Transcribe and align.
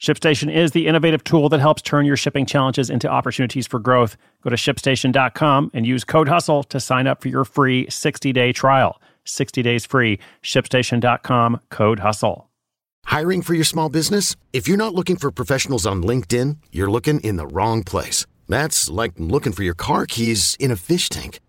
ShipStation 0.00 0.54
is 0.54 0.70
the 0.70 0.86
innovative 0.86 1.24
tool 1.24 1.48
that 1.48 1.58
helps 1.58 1.82
turn 1.82 2.06
your 2.06 2.16
shipping 2.16 2.46
challenges 2.46 2.88
into 2.88 3.08
opportunities 3.08 3.66
for 3.66 3.80
growth. 3.80 4.16
Go 4.42 4.50
to 4.50 4.56
shipstation.com 4.56 5.72
and 5.74 5.84
use 5.84 6.04
code 6.04 6.28
HUSTLE 6.28 6.62
to 6.64 6.78
sign 6.78 7.08
up 7.08 7.20
for 7.20 7.28
your 7.28 7.44
free 7.44 7.88
60 7.90 8.32
day 8.32 8.52
trial. 8.52 9.00
60 9.24 9.60
days 9.62 9.84
free. 9.84 10.20
ShipStation.com, 10.42 11.60
code 11.70 11.98
HUSTLE. 11.98 12.48
Hiring 13.06 13.42
for 13.42 13.54
your 13.54 13.64
small 13.64 13.88
business? 13.88 14.36
If 14.52 14.68
you're 14.68 14.76
not 14.76 14.94
looking 14.94 15.16
for 15.16 15.32
professionals 15.32 15.86
on 15.86 16.02
LinkedIn, 16.02 16.58
you're 16.70 16.90
looking 16.90 17.18
in 17.20 17.36
the 17.36 17.46
wrong 17.46 17.82
place. 17.82 18.24
That's 18.48 18.88
like 18.88 19.12
looking 19.16 19.52
for 19.52 19.64
your 19.64 19.74
car 19.74 20.06
keys 20.06 20.56
in 20.60 20.70
a 20.70 20.76
fish 20.76 21.08
tank. 21.08 21.40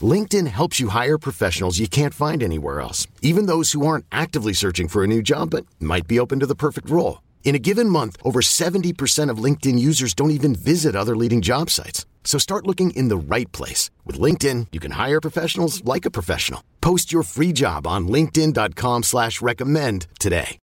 LinkedIn 0.00 0.46
helps 0.46 0.78
you 0.78 0.88
hire 0.90 1.18
professionals 1.18 1.80
you 1.80 1.88
can't 1.88 2.14
find 2.14 2.40
anywhere 2.40 2.80
else, 2.80 3.08
even 3.20 3.46
those 3.46 3.72
who 3.72 3.84
aren't 3.84 4.06
actively 4.12 4.52
searching 4.52 4.86
for 4.86 5.02
a 5.02 5.08
new 5.08 5.22
job 5.22 5.50
but 5.50 5.66
might 5.80 6.06
be 6.06 6.20
open 6.20 6.38
to 6.38 6.46
the 6.46 6.54
perfect 6.54 6.88
role. 6.88 7.18
In 7.42 7.54
a 7.54 7.58
given 7.58 7.88
month, 7.88 8.18
over 8.22 8.40
70% 8.40 9.30
of 9.30 9.42
LinkedIn 9.42 9.78
users 9.78 10.12
don't 10.14 10.32
even 10.32 10.54
visit 10.54 10.94
other 10.94 11.16
leading 11.16 11.40
job 11.40 11.70
sites. 11.70 12.04
So 12.22 12.38
start 12.38 12.66
looking 12.66 12.90
in 12.90 13.08
the 13.08 13.16
right 13.16 13.50
place. 13.52 13.90
With 14.04 14.20
LinkedIn, 14.20 14.66
you 14.72 14.80
can 14.80 14.92
hire 14.92 15.20
professionals 15.20 15.82
like 15.84 16.04
a 16.04 16.10
professional. 16.10 16.62
Post 16.82 17.10
your 17.10 17.22
free 17.22 17.54
job 17.54 17.86
on 17.86 18.06
linkedin.com 18.06 19.02
slash 19.04 19.40
recommend 19.40 20.06
today. 20.20 20.58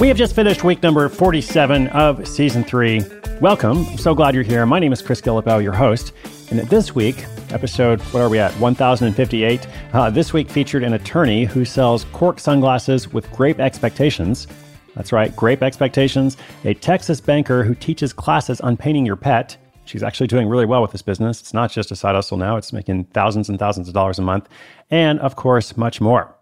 We 0.00 0.06
have 0.06 0.16
just 0.16 0.34
finished 0.34 0.62
week 0.62 0.80
number 0.80 1.08
47 1.08 1.88
of 1.88 2.26
season 2.26 2.62
three. 2.62 3.02
Welcome. 3.40 3.86
I'm 3.86 3.98
so 3.98 4.14
glad 4.14 4.34
you're 4.34 4.44
here. 4.44 4.64
My 4.64 4.78
name 4.78 4.92
is 4.92 5.02
Chris 5.02 5.20
Guillebeau, 5.20 5.60
your 5.62 5.72
host. 5.72 6.12
And 6.50 6.60
this 6.60 6.94
week, 6.94 7.24
episode, 7.52 8.00
what 8.12 8.20
are 8.20 8.28
we 8.28 8.38
at? 8.38 8.52
1058. 8.58 9.66
Uh, 9.92 10.10
this 10.10 10.32
week 10.32 10.50
featured 10.50 10.82
an 10.82 10.94
attorney 10.94 11.44
who 11.44 11.64
sells 11.64 12.04
cork 12.12 12.38
sunglasses 12.40 13.12
with 13.12 13.30
grape 13.32 13.60
expectations. 13.60 14.46
That's 14.94 15.12
right, 15.12 15.34
grape 15.36 15.62
expectations. 15.62 16.36
A 16.64 16.74
Texas 16.74 17.20
banker 17.20 17.64
who 17.64 17.74
teaches 17.74 18.12
classes 18.12 18.60
on 18.60 18.76
painting 18.76 19.06
your 19.06 19.16
pet. 19.16 19.56
She's 19.84 20.02
actually 20.02 20.26
doing 20.26 20.48
really 20.48 20.66
well 20.66 20.82
with 20.82 20.92
this 20.92 21.02
business. 21.02 21.40
It's 21.40 21.54
not 21.54 21.70
just 21.70 21.90
a 21.90 21.96
side 21.96 22.14
hustle 22.14 22.36
now, 22.36 22.56
it's 22.56 22.72
making 22.72 23.04
thousands 23.06 23.48
and 23.48 23.58
thousands 23.58 23.88
of 23.88 23.94
dollars 23.94 24.18
a 24.18 24.22
month. 24.22 24.48
And 24.90 25.20
of 25.20 25.36
course, 25.36 25.76
much 25.76 26.00
more. 26.00 26.37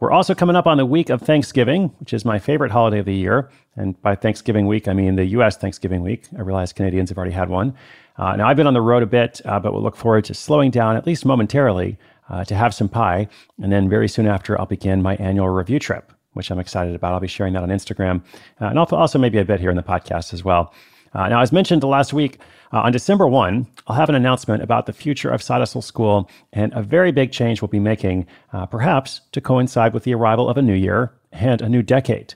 We're 0.00 0.12
also 0.12 0.32
coming 0.32 0.54
up 0.54 0.68
on 0.68 0.78
the 0.78 0.86
week 0.86 1.10
of 1.10 1.22
Thanksgiving, 1.22 1.88
which 1.98 2.12
is 2.12 2.24
my 2.24 2.38
favorite 2.38 2.70
holiday 2.70 3.00
of 3.00 3.06
the 3.06 3.14
year. 3.14 3.50
And 3.74 4.00
by 4.00 4.14
Thanksgiving 4.14 4.68
week, 4.68 4.86
I 4.86 4.92
mean 4.92 5.16
the 5.16 5.24
US 5.26 5.56
Thanksgiving 5.56 6.02
week. 6.02 6.28
I 6.38 6.42
realize 6.42 6.72
Canadians 6.72 7.08
have 7.08 7.18
already 7.18 7.32
had 7.32 7.48
one. 7.48 7.74
Uh, 8.16 8.36
now, 8.36 8.48
I've 8.48 8.56
been 8.56 8.68
on 8.68 8.74
the 8.74 8.80
road 8.80 9.02
a 9.02 9.06
bit, 9.06 9.40
uh, 9.44 9.58
but 9.58 9.72
we'll 9.72 9.82
look 9.82 9.96
forward 9.96 10.24
to 10.26 10.34
slowing 10.34 10.70
down, 10.70 10.96
at 10.96 11.04
least 11.04 11.24
momentarily, 11.24 11.98
uh, 12.28 12.44
to 12.44 12.54
have 12.54 12.74
some 12.74 12.88
pie. 12.88 13.26
And 13.60 13.72
then 13.72 13.88
very 13.88 14.08
soon 14.08 14.28
after, 14.28 14.58
I'll 14.58 14.66
begin 14.66 15.02
my 15.02 15.16
annual 15.16 15.48
review 15.48 15.80
trip, 15.80 16.12
which 16.32 16.50
I'm 16.52 16.60
excited 16.60 16.94
about. 16.94 17.12
I'll 17.12 17.20
be 17.20 17.26
sharing 17.26 17.54
that 17.54 17.64
on 17.64 17.70
Instagram 17.70 18.22
uh, 18.60 18.66
and 18.66 18.78
also 18.78 19.18
maybe 19.18 19.38
a 19.38 19.44
bit 19.44 19.58
here 19.58 19.70
in 19.70 19.76
the 19.76 19.82
podcast 19.82 20.32
as 20.32 20.44
well. 20.44 20.72
Uh, 21.14 21.28
now, 21.28 21.40
as 21.40 21.52
mentioned 21.52 21.82
last 21.82 22.12
week, 22.12 22.38
uh, 22.72 22.80
on 22.80 22.92
December 22.92 23.26
1, 23.26 23.66
I'll 23.86 23.96
have 23.96 24.08
an 24.08 24.14
announcement 24.14 24.62
about 24.62 24.86
the 24.86 24.92
future 24.92 25.30
of 25.30 25.42
Side 25.42 25.60
Hustle 25.60 25.82
School 25.82 26.30
and 26.52 26.72
a 26.74 26.82
very 26.82 27.12
big 27.12 27.32
change 27.32 27.62
we'll 27.62 27.68
be 27.68 27.78
making, 27.78 28.26
uh, 28.52 28.66
perhaps 28.66 29.22
to 29.32 29.40
coincide 29.40 29.94
with 29.94 30.04
the 30.04 30.14
arrival 30.14 30.48
of 30.48 30.56
a 30.56 30.62
new 30.62 30.74
year 30.74 31.12
and 31.32 31.62
a 31.62 31.68
new 31.68 31.82
decade. 31.82 32.34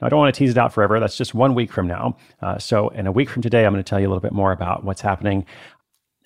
Now, 0.00 0.06
I 0.06 0.10
don't 0.10 0.20
want 0.20 0.34
to 0.34 0.38
tease 0.38 0.50
it 0.50 0.58
out 0.58 0.72
forever. 0.72 1.00
That's 1.00 1.16
just 1.16 1.34
one 1.34 1.54
week 1.54 1.72
from 1.72 1.86
now. 1.86 2.16
Uh, 2.42 2.58
so, 2.58 2.90
in 2.90 3.06
a 3.06 3.12
week 3.12 3.28
from 3.28 3.42
today, 3.42 3.64
I'm 3.64 3.72
going 3.72 3.82
to 3.82 3.88
tell 3.88 3.98
you 3.98 4.06
a 4.06 4.10
little 4.10 4.20
bit 4.20 4.32
more 4.32 4.52
about 4.52 4.84
what's 4.84 5.00
happening. 5.00 5.44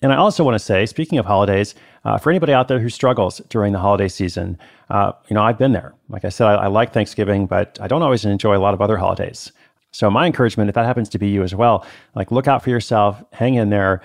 And 0.03 0.11
I 0.11 0.17
also 0.17 0.43
want 0.43 0.55
to 0.55 0.59
say, 0.59 0.85
speaking 0.87 1.19
of 1.19 1.25
holidays, 1.25 1.75
uh, 2.05 2.17
for 2.17 2.31
anybody 2.31 2.53
out 2.53 2.67
there 2.67 2.79
who 2.79 2.89
struggles 2.89 3.39
during 3.49 3.71
the 3.71 3.79
holiday 3.79 4.07
season, 4.07 4.57
uh, 4.89 5.11
you 5.29 5.35
know, 5.35 5.43
I've 5.43 5.59
been 5.59 5.73
there. 5.73 5.93
Like 6.09 6.25
I 6.25 6.29
said, 6.29 6.47
I, 6.47 6.53
I 6.55 6.67
like 6.67 6.91
Thanksgiving, 6.91 7.45
but 7.45 7.77
I 7.79 7.87
don't 7.87 8.01
always 8.01 8.25
enjoy 8.25 8.57
a 8.57 8.59
lot 8.59 8.73
of 8.73 8.81
other 8.81 8.97
holidays. 8.97 9.51
So 9.91 10.09
my 10.09 10.25
encouragement, 10.25 10.69
if 10.69 10.75
that 10.75 10.85
happens 10.85 11.09
to 11.09 11.19
be 11.19 11.29
you 11.29 11.43
as 11.43 11.53
well, 11.53 11.85
like 12.15 12.31
look 12.31 12.47
out 12.47 12.63
for 12.63 12.69
yourself, 12.69 13.23
hang 13.33 13.55
in 13.55 13.69
there. 13.69 14.01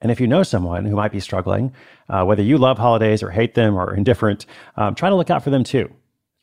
And 0.00 0.10
if 0.10 0.20
you 0.20 0.26
know 0.26 0.42
someone 0.42 0.84
who 0.84 0.96
might 0.96 1.12
be 1.12 1.20
struggling, 1.20 1.74
uh, 2.08 2.24
whether 2.24 2.42
you 2.42 2.58
love 2.58 2.78
holidays 2.78 3.22
or 3.22 3.30
hate 3.30 3.54
them 3.54 3.76
or 3.76 3.94
indifferent, 3.94 4.46
um, 4.76 4.94
try 4.94 5.08
to 5.08 5.14
look 5.14 5.30
out 5.30 5.42
for 5.42 5.50
them 5.50 5.64
too. 5.64 5.90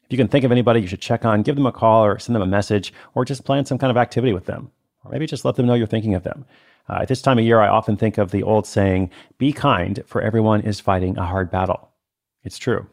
If 0.04 0.12
you 0.12 0.18
can 0.18 0.28
think 0.28 0.44
of 0.44 0.52
anybody 0.52 0.82
you 0.82 0.88
should 0.88 1.02
check 1.02 1.26
on, 1.26 1.44
give 1.44 1.56
them 1.56 1.66
a 1.66 1.72
call 1.72 2.04
or 2.06 2.20
send 2.20 2.36
them 2.36 2.42
a 2.42 2.48
message 2.48 2.94
or 3.16 3.26
just 3.26 3.46
plan 3.46 3.66
some 3.66 3.78
kind 3.78 3.92
of 3.92 3.98
activity 3.98 4.34
with 4.34 4.46
them. 4.46 4.72
Or 5.04 5.12
maybe 5.12 5.26
just 5.26 5.46
let 5.46 5.56
them 5.56 5.66
know 5.66 5.74
you're 5.74 5.88
thinking 5.88 6.16
of 6.16 6.24
them. 6.24 6.46
Uh, 6.90 7.00
at 7.02 7.08
this 7.08 7.22
time 7.22 7.40
of 7.40 7.46
year, 7.46 7.62
I 7.62 7.70
often 7.70 7.96
think 7.96 8.18
of 8.18 8.32
the 8.32 8.44
old 8.44 8.68
saying, 8.68 9.10
be 9.38 9.54
kind, 9.54 10.04
for 10.06 10.22
everyone 10.22 10.62
is 10.62 10.80
fighting 10.80 11.18
a 11.18 11.26
hard 11.26 11.50
battle. 11.50 11.90
It's 12.44 12.58
true. 12.58 12.88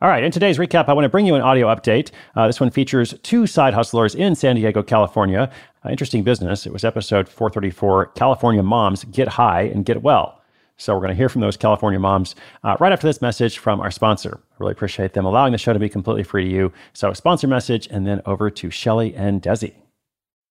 All 0.00 0.08
right, 0.08 0.22
in 0.22 0.30
today's 0.30 0.58
recap, 0.58 0.88
I 0.88 0.92
want 0.92 1.06
to 1.06 1.08
bring 1.08 1.26
you 1.26 1.34
an 1.34 1.42
audio 1.42 1.66
update. 1.66 2.12
Uh, 2.36 2.46
this 2.46 2.60
one 2.60 2.70
features 2.70 3.16
two 3.24 3.48
side 3.48 3.74
hustlers 3.74 4.14
in 4.14 4.36
San 4.36 4.54
Diego, 4.54 4.80
California. 4.80 5.50
Uh, 5.84 5.88
interesting 5.88 6.22
business. 6.22 6.66
It 6.66 6.72
was 6.72 6.84
episode 6.84 7.28
434 7.28 8.06
California 8.14 8.62
Moms 8.62 9.02
Get 9.02 9.26
High 9.26 9.62
and 9.62 9.84
Get 9.84 10.00
Well. 10.04 10.40
So 10.76 10.94
we're 10.94 11.00
going 11.00 11.10
to 11.10 11.16
hear 11.16 11.28
from 11.28 11.40
those 11.40 11.56
California 11.56 11.98
moms 11.98 12.36
uh, 12.62 12.76
right 12.78 12.92
after 12.92 13.08
this 13.08 13.20
message 13.20 13.58
from 13.58 13.80
our 13.80 13.90
sponsor. 13.90 14.38
I 14.40 14.54
really 14.60 14.70
appreciate 14.70 15.14
them 15.14 15.26
allowing 15.26 15.50
the 15.50 15.58
show 15.58 15.72
to 15.72 15.80
be 15.80 15.88
completely 15.88 16.22
free 16.22 16.44
to 16.44 16.50
you. 16.50 16.72
So 16.92 17.12
sponsor 17.12 17.48
message 17.48 17.88
and 17.90 18.06
then 18.06 18.22
over 18.24 18.50
to 18.50 18.70
Shelly 18.70 19.16
and 19.16 19.42
Desi. 19.42 19.74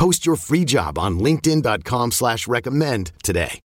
Post 0.00 0.24
your 0.24 0.36
free 0.36 0.64
job 0.64 0.98
on 0.98 1.18
linkedin.com 1.18 2.12
slash 2.12 2.48
recommend 2.48 3.12
today. 3.22 3.60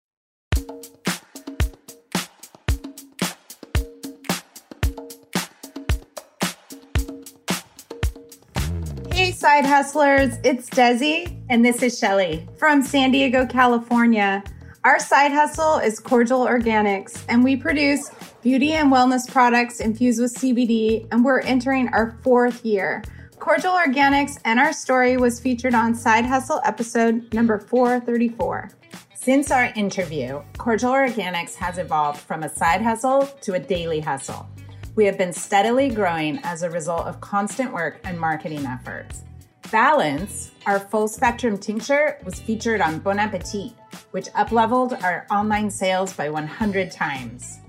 Hey, 9.10 9.32
Side 9.32 9.64
hustlers, 9.64 10.34
it's 10.44 10.68
Desi, 10.68 11.42
and 11.48 11.64
this 11.64 11.82
is 11.82 11.98
Shelly 11.98 12.46
from 12.58 12.82
San 12.82 13.12
Diego, 13.12 13.46
California. 13.46 14.44
Our 14.84 15.00
side 15.00 15.32
hustle 15.32 15.78
is 15.78 15.98
Cordial 15.98 16.44
Organics, 16.44 17.24
and 17.30 17.42
we 17.42 17.56
produce 17.56 18.10
beauty 18.42 18.74
and 18.74 18.92
wellness 18.92 19.26
products 19.26 19.80
infused 19.80 20.20
with 20.20 20.34
CBD, 20.34 21.08
and 21.10 21.24
we're 21.24 21.40
entering 21.40 21.88
our 21.94 22.18
fourth 22.22 22.62
year. 22.62 23.02
Cordial 23.46 23.74
Organics 23.74 24.40
and 24.44 24.58
our 24.58 24.72
story 24.72 25.16
was 25.16 25.38
featured 25.38 25.72
on 25.72 25.94
Side 25.94 26.26
Hustle 26.26 26.60
episode 26.64 27.32
number 27.32 27.60
434. 27.60 28.70
Since 29.14 29.52
our 29.52 29.72
interview, 29.76 30.42
Cordial 30.58 30.90
Organics 30.90 31.54
has 31.54 31.78
evolved 31.78 32.18
from 32.18 32.42
a 32.42 32.48
side 32.48 32.82
hustle 32.82 33.24
to 33.42 33.54
a 33.54 33.60
daily 33.60 34.00
hustle. 34.00 34.48
We 34.96 35.04
have 35.04 35.16
been 35.16 35.32
steadily 35.32 35.90
growing 35.90 36.40
as 36.42 36.64
a 36.64 36.70
result 36.70 37.06
of 37.06 37.20
constant 37.20 37.72
work 37.72 38.00
and 38.02 38.18
marketing 38.18 38.66
efforts. 38.66 39.22
Balance, 39.70 40.50
our 40.66 40.80
full 40.80 41.06
spectrum 41.06 41.56
tincture, 41.56 42.18
was 42.24 42.40
featured 42.40 42.80
on 42.80 42.98
Bon 42.98 43.20
Appetit, 43.20 43.74
which 44.10 44.26
upleveled 44.30 45.00
our 45.04 45.24
online 45.30 45.70
sales 45.70 46.12
by 46.12 46.28
100 46.28 46.90
times. 46.90 47.60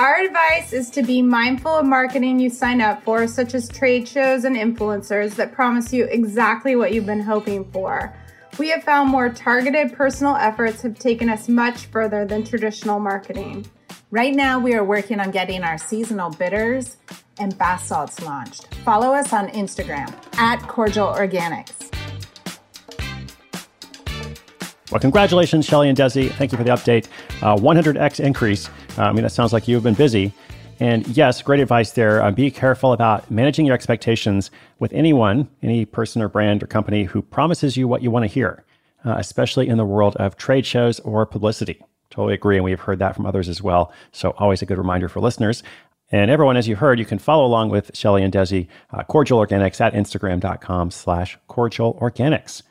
Our 0.00 0.22
advice 0.22 0.72
is 0.72 0.88
to 0.92 1.02
be 1.02 1.20
mindful 1.20 1.72
of 1.72 1.84
marketing 1.84 2.40
you 2.40 2.48
sign 2.48 2.80
up 2.80 3.02
for, 3.02 3.26
such 3.26 3.52
as 3.52 3.68
trade 3.68 4.08
shows 4.08 4.44
and 4.44 4.56
influencers 4.56 5.34
that 5.34 5.52
promise 5.52 5.92
you 5.92 6.06
exactly 6.06 6.74
what 6.74 6.94
you've 6.94 7.04
been 7.04 7.20
hoping 7.20 7.70
for. 7.70 8.10
We 8.58 8.70
have 8.70 8.82
found 8.82 9.10
more 9.10 9.28
targeted 9.28 9.92
personal 9.92 10.36
efforts 10.36 10.80
have 10.80 10.98
taken 10.98 11.28
us 11.28 11.50
much 11.50 11.84
further 11.84 12.24
than 12.24 12.44
traditional 12.44 12.98
marketing. 12.98 13.66
Right 14.10 14.34
now, 14.34 14.58
we 14.58 14.72
are 14.72 14.84
working 14.84 15.20
on 15.20 15.32
getting 15.32 15.62
our 15.62 15.76
seasonal 15.76 16.30
bitters 16.30 16.96
and 17.38 17.58
bath 17.58 17.84
salts 17.84 18.22
launched. 18.22 18.74
Follow 18.76 19.12
us 19.12 19.34
on 19.34 19.48
Instagram 19.48 20.10
at 20.38 20.66
Cordial 20.66 21.08
Organics. 21.08 21.89
Well, 24.90 25.00
congratulations, 25.00 25.66
Shelly 25.66 25.88
and 25.88 25.96
Desi. 25.96 26.30
Thank 26.32 26.50
you 26.50 26.58
for 26.58 26.64
the 26.64 26.70
update. 26.70 27.06
Uh, 27.42 27.54
100x 27.56 28.18
increase. 28.18 28.68
Uh, 28.98 29.02
I 29.02 29.12
mean, 29.12 29.22
that 29.22 29.30
sounds 29.30 29.52
like 29.52 29.68
you've 29.68 29.84
been 29.84 29.94
busy. 29.94 30.32
And 30.80 31.06
yes, 31.08 31.42
great 31.42 31.60
advice 31.60 31.92
there. 31.92 32.22
Uh, 32.22 32.32
be 32.32 32.50
careful 32.50 32.92
about 32.92 33.30
managing 33.30 33.66
your 33.66 33.74
expectations 33.74 34.50
with 34.80 34.92
anyone, 34.92 35.48
any 35.62 35.84
person 35.84 36.22
or 36.22 36.28
brand 36.28 36.62
or 36.62 36.66
company 36.66 37.04
who 37.04 37.22
promises 37.22 37.76
you 37.76 37.86
what 37.86 38.02
you 38.02 38.10
want 38.10 38.24
to 38.24 38.26
hear, 38.26 38.64
uh, 39.04 39.14
especially 39.18 39.68
in 39.68 39.76
the 39.76 39.84
world 39.84 40.16
of 40.16 40.36
trade 40.36 40.66
shows 40.66 40.98
or 41.00 41.24
publicity. 41.24 41.80
Totally 42.10 42.34
agree. 42.34 42.56
And 42.56 42.64
we've 42.64 42.80
heard 42.80 42.98
that 42.98 43.14
from 43.14 43.26
others 43.26 43.48
as 43.48 43.62
well. 43.62 43.92
So 44.10 44.30
always 44.38 44.60
a 44.62 44.66
good 44.66 44.78
reminder 44.78 45.08
for 45.08 45.20
listeners. 45.20 45.62
And 46.10 46.32
everyone, 46.32 46.56
as 46.56 46.66
you 46.66 46.74
heard, 46.74 46.98
you 46.98 47.04
can 47.04 47.20
follow 47.20 47.44
along 47.46 47.68
with 47.68 47.92
Shelly 47.94 48.24
and 48.24 48.32
Desi, 48.32 48.66
uh, 48.92 49.04
Cordial 49.04 49.38
Organics 49.38 49.80
at 49.80 49.92
Instagram.com 49.92 50.90
slash 50.90 51.38
Cordial 51.46 51.96
Organics. 52.00 52.62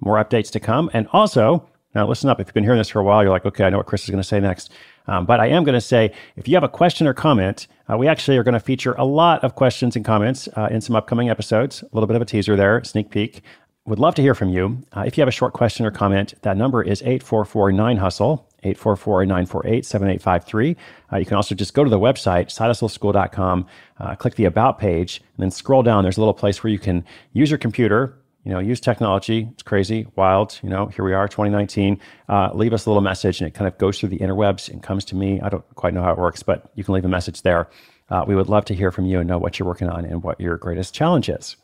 More 0.00 0.22
updates 0.22 0.50
to 0.52 0.60
come. 0.60 0.90
And 0.92 1.08
also, 1.12 1.68
now 1.94 2.06
listen 2.06 2.28
up. 2.28 2.40
If 2.40 2.48
you've 2.48 2.54
been 2.54 2.64
hearing 2.64 2.78
this 2.78 2.90
for 2.90 3.00
a 3.00 3.04
while, 3.04 3.22
you're 3.22 3.32
like, 3.32 3.46
okay, 3.46 3.64
I 3.64 3.70
know 3.70 3.78
what 3.78 3.86
Chris 3.86 4.04
is 4.04 4.10
going 4.10 4.22
to 4.22 4.28
say 4.28 4.40
next. 4.40 4.70
Um, 5.06 5.24
but 5.24 5.40
I 5.40 5.46
am 5.46 5.64
going 5.64 5.74
to 5.74 5.80
say, 5.80 6.12
if 6.36 6.48
you 6.48 6.54
have 6.54 6.64
a 6.64 6.68
question 6.68 7.06
or 7.06 7.14
comment, 7.14 7.66
uh, 7.90 7.96
we 7.96 8.08
actually 8.08 8.36
are 8.36 8.42
going 8.42 8.54
to 8.54 8.60
feature 8.60 8.94
a 8.98 9.04
lot 9.04 9.42
of 9.44 9.54
questions 9.54 9.96
and 9.96 10.04
comments 10.04 10.48
uh, 10.56 10.68
in 10.70 10.80
some 10.80 10.96
upcoming 10.96 11.30
episodes. 11.30 11.82
A 11.82 11.88
little 11.92 12.06
bit 12.06 12.16
of 12.16 12.22
a 12.22 12.26
teaser 12.26 12.56
there, 12.56 12.82
sneak 12.84 13.10
peek. 13.10 13.42
Would 13.86 14.00
love 14.00 14.16
to 14.16 14.22
hear 14.22 14.34
from 14.34 14.48
you. 14.48 14.82
Uh, 14.92 15.04
if 15.06 15.16
you 15.16 15.22
have 15.22 15.28
a 15.28 15.32
short 15.32 15.52
question 15.52 15.86
or 15.86 15.92
comment, 15.92 16.34
that 16.42 16.56
number 16.56 16.82
is 16.82 17.02
8449 17.02 17.96
Hustle. 17.98 18.48
844-948-7853. 18.64 20.76
Uh, 21.12 21.18
you 21.18 21.24
can 21.24 21.36
also 21.36 21.54
just 21.54 21.74
go 21.74 21.84
to 21.84 21.90
the 21.90 22.00
website, 22.00 22.46
sidehustleschool.com, 22.46 23.66
uh, 24.00 24.14
click 24.16 24.34
the 24.34 24.46
About 24.46 24.78
page, 24.78 25.22
and 25.36 25.44
then 25.44 25.52
scroll 25.52 25.82
down. 25.82 26.02
There's 26.02 26.16
a 26.16 26.20
little 26.20 26.34
place 26.34 26.62
where 26.62 26.72
you 26.72 26.78
can 26.78 27.04
use 27.32 27.50
your 27.50 27.58
computer, 27.58 28.18
you 28.46 28.52
know, 28.52 28.60
use 28.60 28.78
technology. 28.78 29.48
It's 29.54 29.64
crazy, 29.64 30.06
wild. 30.14 30.60
You 30.62 30.70
know, 30.70 30.86
here 30.86 31.04
we 31.04 31.12
are, 31.12 31.26
2019. 31.26 32.00
Uh, 32.28 32.50
leave 32.54 32.72
us 32.72 32.86
a 32.86 32.88
little 32.88 33.02
message, 33.02 33.40
and 33.40 33.48
it 33.48 33.54
kind 33.54 33.66
of 33.66 33.76
goes 33.76 33.98
through 33.98 34.10
the 34.10 34.18
interwebs 34.18 34.70
and 34.70 34.80
comes 34.80 35.04
to 35.06 35.16
me. 35.16 35.40
I 35.40 35.48
don't 35.48 35.64
quite 35.74 35.94
know 35.94 36.02
how 36.02 36.12
it 36.12 36.18
works, 36.18 36.44
but 36.44 36.70
you 36.76 36.84
can 36.84 36.94
leave 36.94 37.04
a 37.04 37.08
message 37.08 37.42
there. 37.42 37.68
Uh, 38.08 38.24
we 38.24 38.36
would 38.36 38.48
love 38.48 38.64
to 38.66 38.74
hear 38.74 38.92
from 38.92 39.04
you 39.04 39.18
and 39.18 39.28
know 39.28 39.36
what 39.36 39.58
you're 39.58 39.66
working 39.66 39.88
on 39.88 40.04
and 40.04 40.22
what 40.22 40.40
your 40.40 40.58
greatest 40.58 40.94
challenge 40.94 41.28
is. 41.28 41.56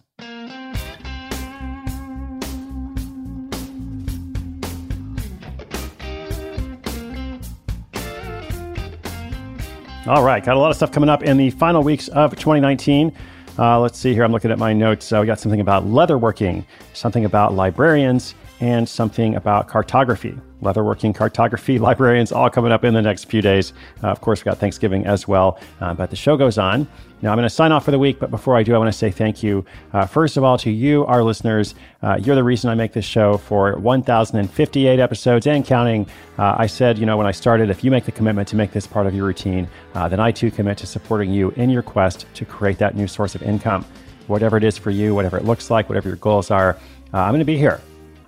All 10.05 10.25
right, 10.25 10.45
got 10.45 10.57
a 10.57 10.59
lot 10.59 10.71
of 10.71 10.77
stuff 10.77 10.91
coming 10.91 11.09
up 11.09 11.23
in 11.23 11.37
the 11.37 11.51
final 11.51 11.85
weeks 11.85 12.09
of 12.09 12.33
2019. 12.33 13.13
Uh, 13.59 13.79
let's 13.79 13.99
see 13.99 14.15
here. 14.15 14.25
I'm 14.25 14.33
looking 14.33 14.51
at 14.51 14.59
my 14.59 14.73
notes. 14.73 15.13
Uh, 15.13 15.19
we 15.21 15.27
got 15.27 15.39
something 15.39 15.61
about 15.61 15.85
leatherworking, 15.85 16.65
something 16.95 17.25
about 17.27 17.55
librarians, 17.55 18.35
and 18.63 18.89
something 18.89 19.35
about 19.35 19.67
cartography 19.67 20.39
leatherworking, 20.63 21.15
cartography, 21.15 21.79
librarians, 21.89 22.33
all 22.33 22.49
coming 22.49 22.73
up 22.73 22.85
in 22.85 22.95
the 22.95 23.03
next 23.03 23.25
few 23.25 23.43
days. 23.43 23.73
Uh, 24.03 24.09
of 24.09 24.21
course, 24.21 24.41
we 24.41 24.49
got 24.49 24.59
Thanksgiving 24.59 25.05
as 25.05 25.29
well, 25.29 25.59
uh, 25.81 25.93
but 25.93 26.09
the 26.09 26.17
show 26.17 26.37
goes 26.37 26.57
on. 26.57 26.87
Now, 27.21 27.31
I'm 27.31 27.37
going 27.37 27.49
to 27.49 27.51
sign 27.51 27.71
off 27.71 27.85
for 27.85 27.93
the 27.93 27.99
week, 27.99 28.19
but 28.19 28.31
before 28.31 28.57
I 28.57 28.65
do, 28.65 28.75
I 28.75 28.79
want 28.79 28.93
to 28.93 28.99
say 28.99 29.11
thank 29.11 29.45
you, 29.45 29.65
uh, 29.93 30.07
first 30.07 30.37
of 30.37 30.43
all, 30.43 30.59
to 30.59 30.71
you, 30.71 31.05
our 31.07 31.23
listeners. 31.23 31.77
Uh, 32.03 32.19
you're 32.21 32.35
the 32.35 32.43
reason 32.43 32.69
I 32.69 32.75
make 32.75 32.93
this 32.93 33.05
show 33.05 33.37
for 33.37 33.79
1,058 33.79 34.99
episodes 34.99 35.47
and 35.47 35.65
counting. 35.65 36.07
Uh, 36.37 36.57
I 36.59 36.67
said, 36.67 36.99
you 36.99 37.07
know, 37.07 37.17
when 37.17 37.27
I 37.27 37.31
started, 37.31 37.71
if 37.71 37.85
you 37.85 37.93
make 37.93 38.05
the 38.05 38.13
commitment 38.13 38.49
to 38.49 38.57
make 38.57 38.73
this 38.73 38.89
part 38.89 39.07
of 39.07 39.15
your 39.15 39.27
routine, 39.27 39.69
uh, 39.95 40.09
then 40.09 40.19
I 40.19 40.33
too 40.33 40.51
commit 40.51 40.79
to 40.79 40.87
supporting 40.87 41.31
you 41.31 41.51
in 41.51 41.71
your 41.71 41.83
quest 41.83 42.27
to 42.35 42.45
create 42.45 42.79
that 42.79 42.97
new 42.97 43.07
source 43.07 43.37
of 43.37 43.43
income. 43.43 43.85
Whatever 44.27 44.57
it 44.57 44.65
is 44.65 44.79
for 44.79 44.91
you, 44.91 45.15
whatever 45.15 45.37
it 45.37 45.45
looks 45.45 45.71
like, 45.71 45.89
whatever 45.89 46.09
your 46.09 46.17
goals 46.17 46.51
are, 46.51 46.77
I'm 47.13 47.31
going 47.33 47.41
to 47.41 47.45
be 47.45 47.59
here. 47.59 47.81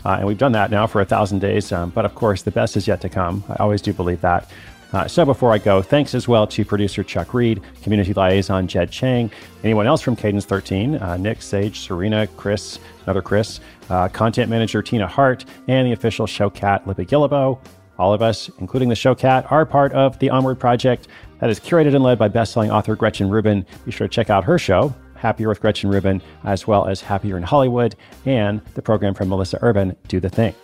Uh, 0.05 0.17
and 0.19 0.27
we've 0.27 0.39
done 0.39 0.53
that 0.53 0.71
now 0.71 0.87
for 0.87 1.01
a 1.01 1.05
thousand 1.05 1.39
days. 1.39 1.73
Um, 1.73 1.91
but 1.91 2.05
of 2.05 2.15
course, 2.15 2.43
the 2.43 2.51
best 2.51 2.77
is 2.77 2.87
yet 2.87 3.01
to 3.03 3.09
come. 3.09 3.43
I 3.49 3.57
always 3.63 3.81
do 3.81 3.93
believe 3.93 4.21
that. 4.21 4.51
Uh, 4.93 5.09
so 5.09 5.25
before 5.25 5.53
I 5.53 5.59
go, 5.59 5.83
thanks 5.83 6.15
as 6.15 6.29
well 6.29 6.47
to 6.47 6.65
producer 6.65 7.03
Chuck 7.03 7.35
Reed, 7.35 7.61
community 7.83 8.15
liaison 8.15 8.69
Jed 8.69 8.93
Chang, 8.93 9.29
anyone 9.65 9.89
else 9.89 10.01
from 10.01 10.15
Cadence 10.15 10.45
13, 10.45 10.97
uh, 10.97 11.17
Nick, 11.17 11.43
Sage, 11.43 11.81
Serena, 11.81 12.29
Chris, 12.29 12.79
another 13.03 13.21
Chris, 13.21 13.59
uh, 13.91 14.09
content 14.09 14.49
manager 14.49 14.83
Tina 14.83 15.09
Hart, 15.09 15.47
and 15.67 15.89
the 15.89 15.93
official 15.93 16.29
show 16.29 16.49
cat 16.49 16.87
Libby 16.87 17.07
Guillebeau. 17.07 17.59
All 17.99 18.15
of 18.15 18.23
us, 18.23 18.51
including 18.61 18.89
the 18.89 18.95
show 18.95 19.17
cat, 19.17 19.51
are 19.51 19.67
part 19.67 19.93
of 19.95 20.17
the 20.21 20.31
Onward 20.31 20.61
Project 20.61 21.09
that 21.41 21.51
is 21.51 21.59
curated 21.59 21.95
and 21.95 22.05
led 22.05 22.19
by 22.19 22.29
bestselling 22.29 22.73
author 22.73 22.95
Gretchen 22.95 23.29
Rubin. 23.29 23.67
Be 23.85 23.91
sure 23.91 24.07
to 24.07 24.13
check 24.13 24.31
out 24.31 24.45
her 24.45 24.59
show, 24.59 24.95
Happier 25.25 25.49
with 25.49 25.63
Gretchen 25.63 25.89
Rubin, 25.89 26.21
as 26.45 26.67
well 26.67 26.87
as 26.87 27.01
Happier 27.01 27.39
in 27.39 27.43
Hollywood, 27.43 27.97
and 28.27 28.61
the 28.75 28.83
program 28.83 29.15
from 29.15 29.31
Melissa 29.31 29.59
Urban, 29.63 29.97
Do 30.07 30.21
the 30.21 30.29
Thing. 30.29 30.55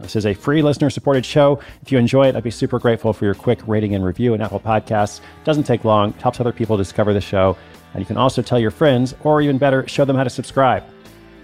This 0.00 0.16
is 0.16 0.24
a 0.24 0.32
free 0.32 0.62
listener 0.62 0.88
supported 0.88 1.24
show. 1.24 1.60
If 1.82 1.92
you 1.92 1.98
enjoy 1.98 2.28
it, 2.28 2.34
I'd 2.34 2.42
be 2.42 2.50
super 2.50 2.78
grateful 2.78 3.12
for 3.12 3.26
your 3.26 3.34
quick 3.34 3.60
rating 3.66 3.94
and 3.94 4.02
review 4.02 4.32
in 4.32 4.40
Apple 4.40 4.58
Podcasts. 4.58 5.20
Doesn't 5.44 5.64
take 5.64 5.84
long, 5.84 6.14
it 6.14 6.22
helps 6.22 6.40
other 6.40 6.52
people 6.52 6.78
discover 6.78 7.12
the 7.12 7.20
show. 7.20 7.58
And 7.92 8.00
you 8.00 8.06
can 8.06 8.16
also 8.16 8.40
tell 8.40 8.58
your 8.58 8.70
friends, 8.70 9.14
or 9.22 9.42
even 9.42 9.58
better, 9.58 9.86
show 9.86 10.06
them 10.06 10.16
how 10.16 10.24
to 10.24 10.30
subscribe, 10.30 10.82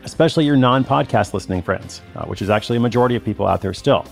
especially 0.04 0.46
your 0.46 0.56
non 0.56 0.82
podcast 0.82 1.34
listening 1.34 1.60
friends, 1.60 2.00
uh, 2.16 2.24
which 2.24 2.40
is 2.40 2.48
actually 2.48 2.78
a 2.78 2.80
majority 2.80 3.16
of 3.16 3.24
people 3.24 3.46
out 3.46 3.60
there 3.60 3.74
still. 3.74 4.06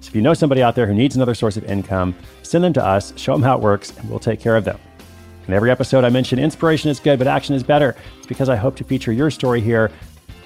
So 0.00 0.08
if 0.08 0.14
you 0.14 0.20
know 0.20 0.34
somebody 0.34 0.62
out 0.62 0.74
there 0.74 0.86
who 0.86 0.94
needs 0.94 1.16
another 1.16 1.34
source 1.34 1.56
of 1.56 1.64
income, 1.64 2.14
send 2.42 2.62
them 2.62 2.74
to 2.74 2.84
us, 2.84 3.14
show 3.16 3.32
them 3.32 3.42
how 3.42 3.56
it 3.56 3.62
works, 3.62 3.96
and 3.96 4.08
we'll 4.10 4.18
take 4.18 4.38
care 4.38 4.56
of 4.56 4.64
them. 4.64 4.78
In 5.48 5.54
every 5.54 5.70
episode, 5.70 6.04
I 6.04 6.10
mention 6.10 6.38
inspiration 6.38 6.90
is 6.90 7.00
good, 7.00 7.18
but 7.18 7.26
action 7.26 7.54
is 7.54 7.62
better. 7.62 7.96
It's 8.18 8.26
because 8.26 8.48
I 8.48 8.56
hope 8.56 8.76
to 8.76 8.84
feature 8.84 9.12
your 9.12 9.30
story 9.30 9.60
here. 9.60 9.90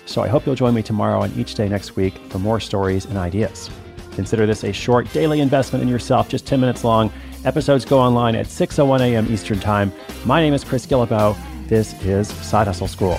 So 0.07 0.23
I 0.23 0.29
hope 0.29 0.47
you'll 0.47 0.55
join 0.55 0.75
me 0.75 0.83
tomorrow 0.83 1.23
and 1.23 1.37
each 1.37 1.55
day 1.55 1.69
next 1.69 1.97
week 1.97 2.15
for 2.29 2.39
more 2.39 2.61
stories 2.61 3.05
and 3.07 3.19
ideas. 3.19 3.71
Consider 4.13 4.47
this 4.47 4.65
a 4.65 4.73
short 4.73 5.13
daily 5.13 5.41
investment 5.41 5.83
in 5.83 5.89
yourself, 5.89 6.29
just 6.29 6.47
10 6.47 6.61
minutes 6.61 6.85
long. 6.85 7.13
Episodes 7.45 7.85
go 7.85 7.99
online 7.99 8.37
at 8.37 8.47
6:01 8.47 9.01
a.m. 9.01 9.31
Eastern 9.31 9.61
Time. 9.61 9.93
My 10.25 10.41
name 10.41 10.55
is 10.55 10.65
Chris 10.65 10.87
Guillebeau. 10.87 11.37
This 11.69 11.95
is 12.03 12.29
Side 12.29 12.67
Hustle 12.67 12.89
School. 12.89 13.19